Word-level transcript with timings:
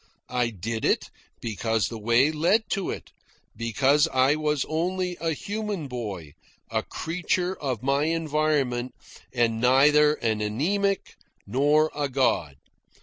I 0.31 0.49
did 0.49 0.83
it 0.83 1.11
because 1.41 1.87
the 1.89 1.99
way 1.99 2.31
led 2.31 2.71
to 2.71 2.89
it, 2.89 3.11
because 3.55 4.07
I 4.07 4.33
was 4.33 4.65
only 4.67 5.15
a 5.21 5.31
human 5.33 5.87
boy, 5.87 6.33
a 6.71 6.81
creature 6.81 7.55
of 7.55 7.83
my 7.83 8.05
environment, 8.05 8.95
and 9.31 9.61
neither 9.61 10.15
an 10.15 10.41
anaemic 10.41 11.17
nor 11.45 11.91
a 11.93 12.09
god. 12.09 12.55